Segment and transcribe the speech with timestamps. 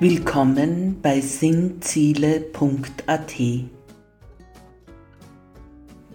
[0.00, 2.52] Willkommen bei sinnziele.at.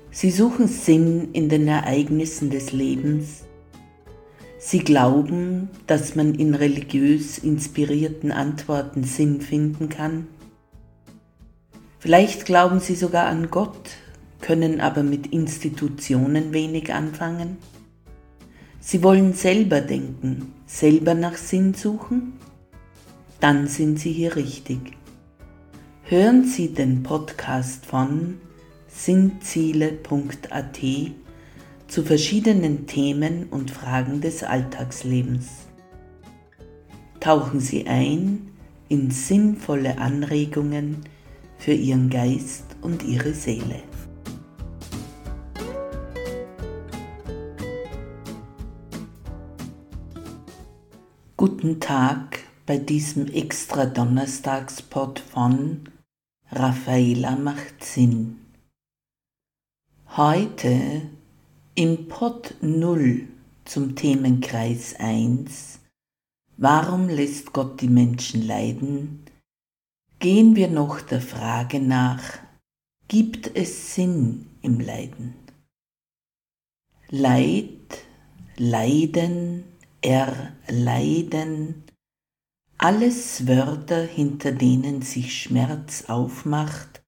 [0.09, 3.43] Sie suchen Sinn in den Ereignissen des Lebens.
[4.57, 10.27] Sie glauben, dass man in religiös inspirierten Antworten Sinn finden kann.
[11.99, 13.89] Vielleicht glauben Sie sogar an Gott,
[14.39, 17.57] können aber mit Institutionen wenig anfangen.
[18.79, 22.39] Sie wollen selber denken, selber nach Sinn suchen
[23.43, 24.93] dann sind Sie hier richtig.
[26.03, 28.37] Hören Sie den Podcast von
[28.87, 30.79] sinnziele.at
[31.87, 35.67] zu verschiedenen Themen und Fragen des Alltagslebens.
[37.19, 38.49] Tauchen Sie ein
[38.87, 41.01] in sinnvolle Anregungen
[41.57, 43.83] für Ihren Geist und Ihre Seele.
[51.35, 55.89] Guten Tag bei diesem extra Donnerstagspot von
[56.51, 58.39] Raffaela macht Sinn.
[60.15, 61.01] Heute
[61.75, 63.27] im Pod 0
[63.65, 65.79] zum Themenkreis 1
[66.57, 69.23] Warum lässt Gott die Menschen leiden?
[70.23, 72.23] gehen wir noch der Frage nach,
[73.09, 75.33] gibt es Sinn im Leiden?
[77.09, 78.05] Leid,
[78.55, 79.65] Leiden,
[80.01, 81.82] Erleiden,
[82.83, 87.01] alles Wörter, hinter denen sich Schmerz aufmacht,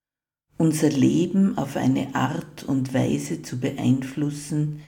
[0.58, 4.84] unser Leben auf eine Art und Weise zu beeinflussen,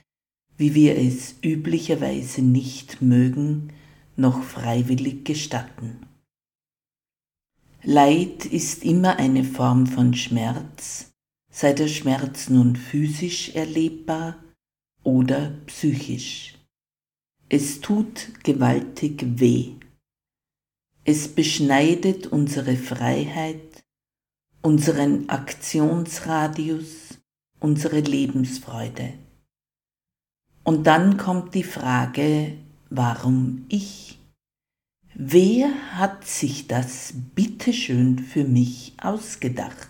[0.56, 3.74] wie wir es üblicherweise nicht mögen,
[4.16, 6.06] noch freiwillig gestatten.
[7.82, 11.12] Leid ist immer eine Form von Schmerz,
[11.50, 14.42] sei der Schmerz nun physisch erlebbar
[15.02, 16.54] oder psychisch.
[17.50, 19.77] Es tut gewaltig weh.
[21.10, 23.82] Es beschneidet unsere Freiheit,
[24.60, 27.18] unseren Aktionsradius,
[27.60, 29.14] unsere Lebensfreude.
[30.64, 32.58] Und dann kommt die Frage,
[32.90, 34.18] warum ich?
[35.14, 39.88] Wer hat sich das bitteschön für mich ausgedacht?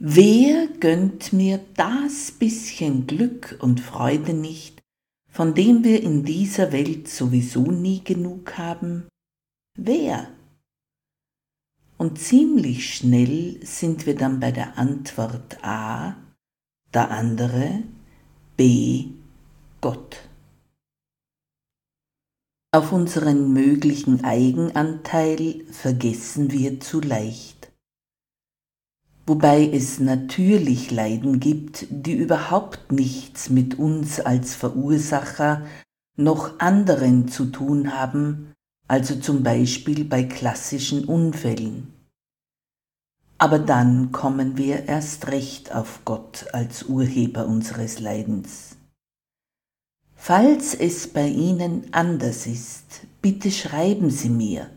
[0.00, 4.82] Wer gönnt mir das bisschen Glück und Freude nicht,
[5.28, 9.06] von dem wir in dieser Welt sowieso nie genug haben?
[9.76, 10.28] Wer?
[11.96, 16.16] Und ziemlich schnell sind wir dann bei der Antwort A,
[16.94, 17.82] der andere
[18.56, 19.06] B,
[19.80, 20.16] Gott.
[22.72, 27.72] Auf unseren möglichen Eigenanteil vergessen wir zu leicht.
[29.26, 35.66] Wobei es natürlich Leiden gibt, die überhaupt nichts mit uns als Verursacher
[36.16, 38.52] noch anderen zu tun haben,
[38.90, 41.92] also zum Beispiel bei klassischen Unfällen.
[43.38, 48.76] Aber dann kommen wir erst recht auf Gott als Urheber unseres Leidens.
[50.16, 54.68] Falls es bei Ihnen anders ist, bitte schreiben Sie mir,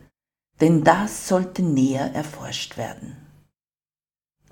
[0.61, 3.17] denn das sollte näher erforscht werden.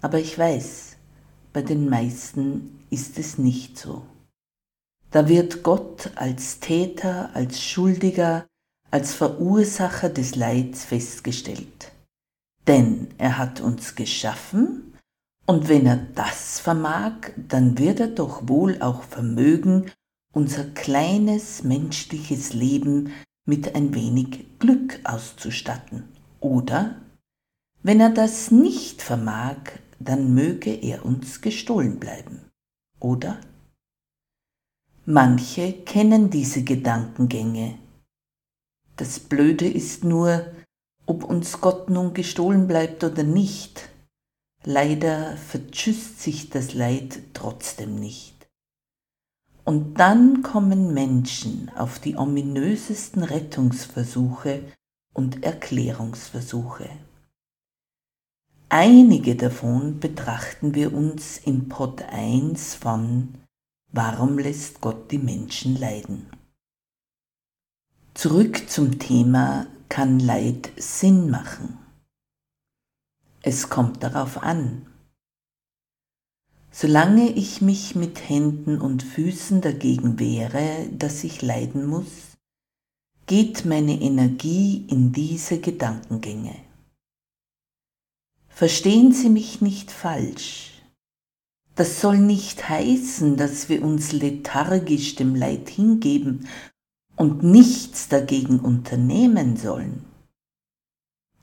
[0.01, 0.97] Aber ich weiß,
[1.53, 4.01] bei den meisten ist es nicht so.
[5.11, 8.47] Da wird Gott als Täter, als Schuldiger,
[8.91, 11.91] als Verursacher des Leids festgestellt.
[12.67, 14.93] Denn er hat uns geschaffen,
[15.47, 19.91] und wenn er das vermag, dann wird er doch wohl auch vermögen,
[20.33, 23.11] unser kleines menschliches Leben
[23.45, 26.03] mit ein wenig Glück auszustatten.
[26.39, 27.01] Oder,
[27.83, 29.57] wenn er das nicht vermag,
[29.99, 32.41] dann möge er uns gestohlen bleiben.
[32.99, 33.39] Oder?
[35.05, 37.77] Manche kennen diese Gedankengänge,
[39.01, 40.45] das Blöde ist nur,
[41.07, 43.89] ob uns Gott nun gestohlen bleibt oder nicht.
[44.63, 48.35] Leider vertschüsst sich das Leid trotzdem nicht.
[49.65, 54.65] Und dann kommen Menschen auf die ominösesten Rettungsversuche
[55.15, 56.87] und Erklärungsversuche.
[58.69, 63.33] Einige davon betrachten wir uns im Pod 1 von
[63.91, 66.40] Warum lässt Gott die Menschen leiden?
[68.13, 71.79] Zurück zum Thema, kann Leid Sinn machen?
[73.41, 74.85] Es kommt darauf an.
[76.71, 82.37] Solange ich mich mit Händen und Füßen dagegen wehre, dass ich leiden muss,
[83.27, 86.55] geht meine Energie in diese Gedankengänge.
[88.49, 90.83] Verstehen Sie mich nicht falsch.
[91.75, 96.47] Das soll nicht heißen, dass wir uns lethargisch dem Leid hingeben
[97.21, 100.05] und nichts dagegen unternehmen sollen.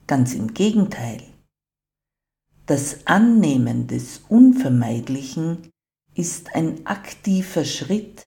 [0.09, 1.23] Ganz im Gegenteil.
[2.67, 5.71] Das Annehmen des Unvermeidlichen
[6.15, 8.25] ist ein aktiver Schritt,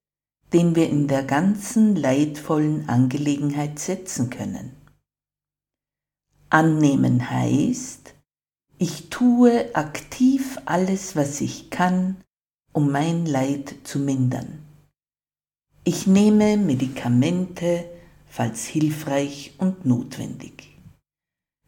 [0.53, 4.71] den wir in der ganzen leidvollen Angelegenheit setzen können.
[6.49, 8.13] Annehmen heißt,
[8.77, 12.15] ich tue aktiv alles, was ich kann,
[12.71, 14.70] um mein Leid zu mindern.
[15.83, 17.85] Ich nehme Medikamente,
[18.27, 20.77] falls hilfreich und notwendig.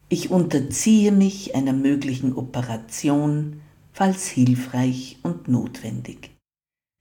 [0.08, 3.60] Ich unterziehe mich einer möglichen Operation,
[3.92, 6.30] falls hilfreich und notwendig.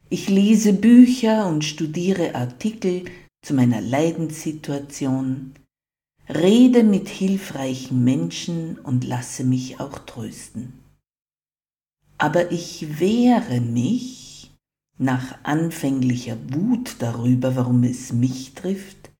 [0.09, 3.05] Ich lese Bücher und studiere Artikel
[3.43, 5.53] zu meiner Leidenssituation,
[6.27, 10.79] rede mit hilfreichen Menschen und lasse mich auch trösten.
[12.17, 14.22] Aber ich wehre mich
[14.97, 19.11] nach anfänglicher Wut darüber, warum es mich trifft,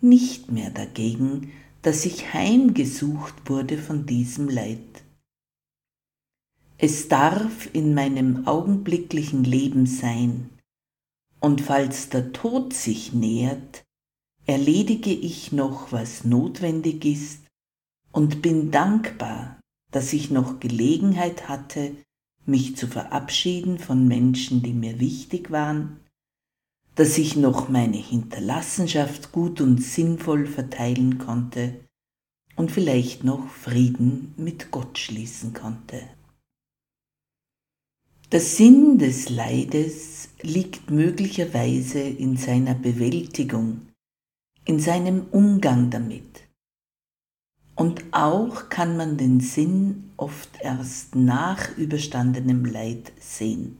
[0.00, 1.52] nicht mehr dagegen,
[1.82, 5.02] dass ich heimgesucht wurde von diesem Leid.
[6.78, 10.48] Es darf in meinem augenblicklichen Leben sein,
[11.40, 13.84] und falls der Tod sich nähert,
[14.46, 17.46] erledige ich noch, was notwendig ist,
[18.12, 19.60] und bin dankbar,
[19.90, 21.96] dass ich noch Gelegenheit hatte,
[22.46, 26.00] mich zu verabschieden von Menschen, die mir wichtig waren,
[26.94, 31.80] dass ich noch meine Hinterlassenschaft gut und sinnvoll verteilen konnte
[32.56, 36.02] und vielleicht noch Frieden mit Gott schließen konnte.
[38.32, 43.88] Der Sinn des Leides liegt möglicherweise in seiner Bewältigung
[44.64, 46.48] in seinem Umgang damit.
[47.80, 53.78] Und auch kann man den Sinn oft erst nach überstandenem Leid sehen.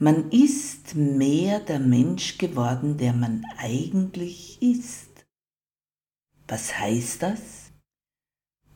[0.00, 5.26] Man ist mehr der Mensch geworden, der man eigentlich ist.
[6.48, 7.70] Was heißt das?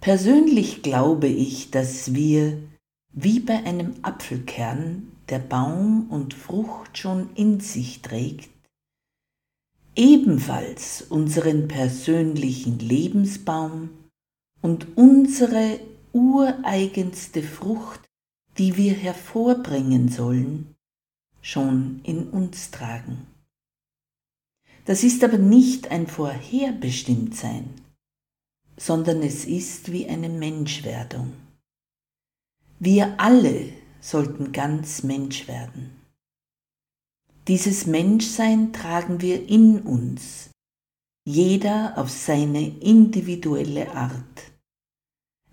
[0.00, 2.62] Persönlich glaube ich, dass wir,
[3.12, 8.50] wie bei einem Apfelkern, der Baum und Frucht schon in sich trägt,
[10.00, 13.90] ebenfalls unseren persönlichen Lebensbaum
[14.62, 15.78] und unsere
[16.12, 18.00] ureigenste Frucht,
[18.56, 20.74] die wir hervorbringen sollen,
[21.42, 23.26] schon in uns tragen.
[24.86, 27.68] Das ist aber nicht ein Vorherbestimmtsein,
[28.78, 31.34] sondern es ist wie eine Menschwerdung.
[32.78, 33.68] Wir alle
[34.00, 35.99] sollten ganz Mensch werden.
[37.50, 40.50] Dieses Menschsein tragen wir in uns,
[41.26, 44.52] jeder auf seine individuelle Art.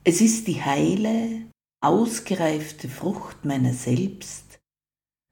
[0.03, 1.49] Es ist die heile,
[1.81, 4.59] ausgereifte Frucht meiner selbst.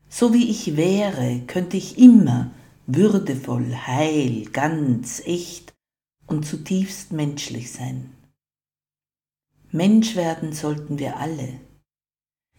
[0.09, 2.49] So wie ich wäre, könnte ich immer
[2.87, 5.71] würdevoll, heil, ganz, echt
[6.25, 8.11] und zutiefst menschlich sein.
[9.69, 11.59] Mensch werden sollten wir alle.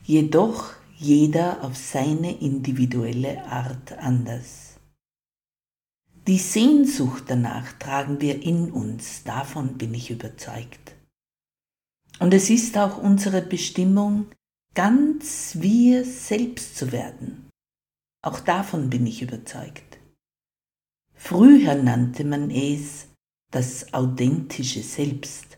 [0.04, 4.78] Jedoch jeder auf seine individuelle Art anders.
[6.26, 10.96] Die Sehnsucht danach tragen wir in uns, davon bin ich überzeugt.
[12.18, 14.26] Und es ist auch unsere Bestimmung,
[14.74, 17.50] ganz wir selbst zu werden.
[18.22, 19.98] Auch davon bin ich überzeugt.
[21.14, 23.06] Früher nannte man es
[23.52, 25.55] das authentische Selbst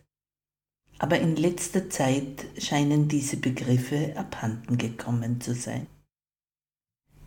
[0.99, 5.87] aber in letzter Zeit scheinen diese Begriffe abhanden gekommen zu sein.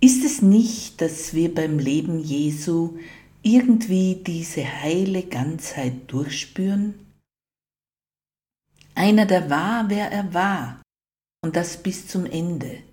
[0.01, 2.97] Ist es nicht, dass wir beim Leben Jesu
[3.43, 6.95] irgendwie diese heile Ganzheit durchspüren?
[8.93, 10.81] Einer, der war, wer er war,
[11.43, 12.83] und das bis zum Ende.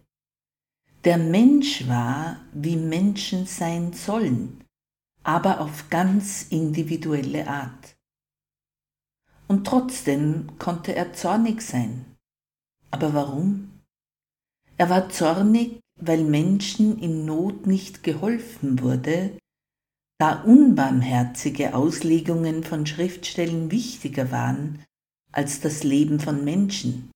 [1.05, 4.65] Der Mensch war, wie Menschen sein sollen,
[5.23, 7.98] aber auf ganz individuelle Art
[9.49, 12.05] und trotzdem konnte er zornig sein.
[12.91, 13.81] Aber warum?
[14.77, 19.37] Er war zornig, weil Menschen in Not nicht geholfen wurde,
[20.21, 24.85] da unbarmherzige Auslegungen von Schriftstellen wichtiger waren
[25.33, 27.11] als das Leben von Menschen.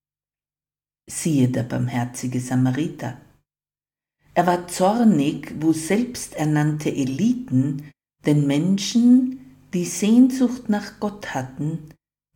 [1.10, 3.20] Siehe der barmherzige Samariter.
[4.34, 7.90] Er war zornig, wo selbsternannte Eliten
[8.24, 11.90] den Menschen, die Sehnsucht nach Gott hatten,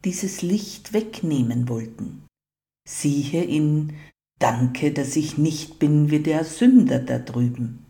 [0.06, 2.22] dieses Licht wegnehmen wollten.
[2.88, 3.92] Siehe in
[4.38, 7.84] Danke, dass ich nicht bin wie der Sünder da drüben.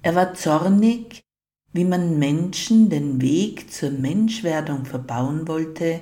[0.00, 1.20] Er war zornig,
[1.74, 6.00] wie man Menschen den Weg zur Menschwerdung verbauen wollte,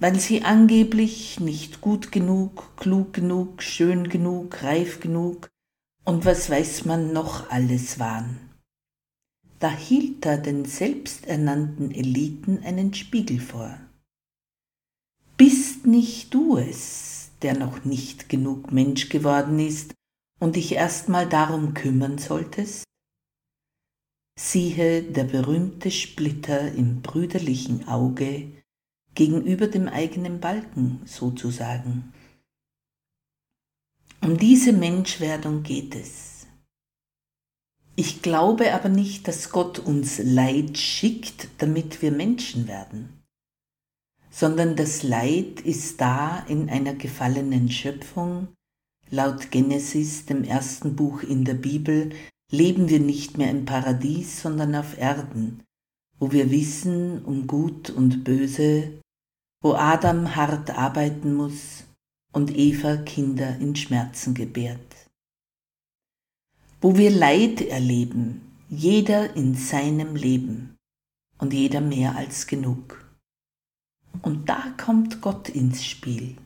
[0.00, 5.50] weil sie angeblich nicht gut genug, klug genug, schön genug, reif genug
[6.04, 8.40] und was weiß man noch alles waren.
[9.60, 13.78] Da hielt er den selbsternannten Eliten einen Spiegel vor.
[15.40, 19.94] Bist nicht du es, der noch nicht genug Mensch geworden ist
[20.38, 22.84] und dich erstmal darum kümmern solltest?
[24.38, 28.52] Siehe der berühmte Splitter im brüderlichen Auge
[29.14, 32.12] gegenüber dem eigenen Balken sozusagen.
[34.20, 36.48] Um diese Menschwerdung geht es.
[37.96, 43.19] Ich glaube aber nicht, dass Gott uns Leid schickt, damit wir Menschen werden,
[44.30, 48.48] sondern das Leid ist da in einer gefallenen Schöpfung.
[49.10, 52.10] Laut Genesis, dem ersten Buch in der Bibel,
[52.52, 55.62] leben wir nicht mehr im Paradies, sondern auf Erden,
[56.18, 59.00] wo wir wissen um Gut und Böse,
[59.62, 61.84] wo Adam hart arbeiten muss
[62.32, 65.08] und Eva Kinder in Schmerzen gebärt.
[66.80, 70.76] Wo wir Leid erleben, jeder in seinem Leben
[71.38, 72.99] und jeder mehr als genug.
[74.22, 76.36] Und da kommt Gott ins Spiel.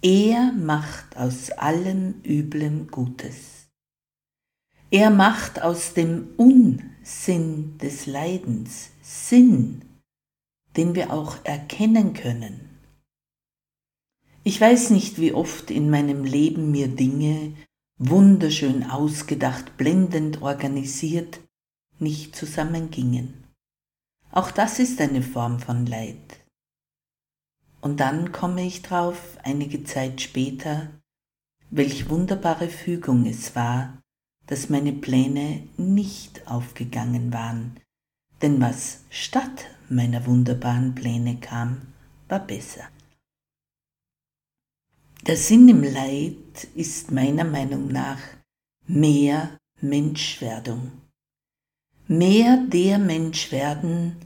[0.00, 3.68] Er macht aus allem Üblen Gutes.
[4.90, 9.82] Er macht aus dem Unsinn des Leidens Sinn,
[10.76, 12.68] den wir auch erkennen können.
[14.44, 17.54] Ich weiß nicht, wie oft in meinem Leben mir Dinge,
[17.96, 21.40] wunderschön ausgedacht, blendend organisiert,
[22.00, 23.44] nicht zusammengingen.
[24.32, 26.31] Auch das ist eine Form von Leid.
[27.82, 30.88] Und dann komme ich drauf, einige Zeit später,
[31.70, 33.98] welch wunderbare Fügung es war,
[34.46, 37.80] dass meine Pläne nicht aufgegangen waren,
[38.40, 41.82] denn was statt meiner wunderbaren Pläne kam,
[42.28, 42.88] war besser.
[45.26, 48.20] Der Sinn im Leid ist meiner Meinung nach
[48.86, 50.92] mehr Menschwerdung,
[52.06, 54.16] mehr der Mensch werden,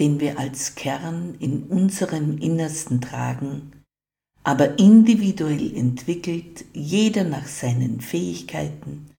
[0.00, 3.72] den wir als Kern in unserem Innersten tragen,
[4.42, 9.10] aber individuell entwickelt, jeder nach seinen Fähigkeiten,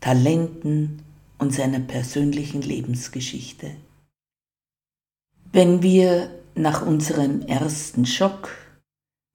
[0.00, 1.02] Talenten
[1.38, 3.76] und seiner persönlichen Lebensgeschichte.
[5.52, 8.50] Wenn wir nach unserem ersten Schock,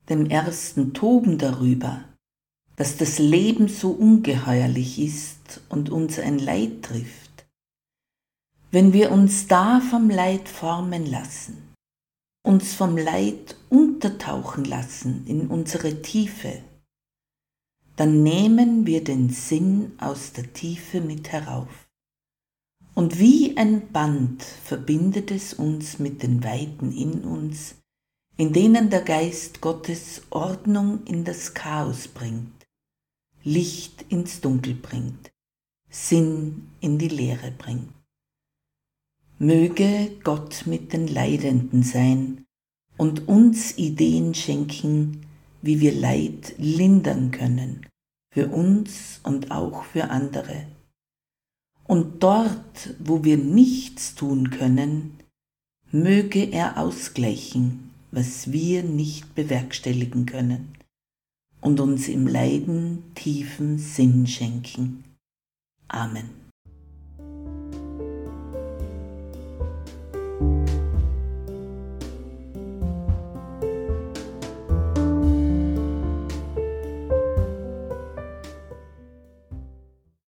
[0.09, 2.03] dem ersten Toben darüber,
[2.75, 7.20] dass das Leben so ungeheuerlich ist und uns ein Leid trifft,
[8.71, 11.73] wenn wir uns da vom Leid formen lassen,
[12.43, 16.63] uns vom Leid untertauchen lassen in unsere Tiefe,
[17.97, 21.89] dann nehmen wir den Sinn aus der Tiefe mit herauf.
[22.95, 27.75] Und wie ein Band verbindet es uns mit den Weiten in uns,
[28.37, 32.65] in denen der Geist Gottes Ordnung in das Chaos bringt,
[33.43, 35.31] Licht ins Dunkel bringt,
[35.89, 38.00] Sinn in die Leere bringt.
[39.41, 42.45] Möge Gott mit den Leidenden sein
[42.95, 45.25] und uns Ideen schenken,
[45.63, 47.87] wie wir Leid lindern können
[48.31, 50.67] für uns und auch für andere.
[51.87, 55.17] Und dort, wo wir nichts tun können,
[55.91, 60.77] möge er ausgleichen, was wir nicht bewerkstelligen können,
[61.61, 65.03] und uns im Leiden tiefen Sinn schenken.
[65.87, 66.40] Amen.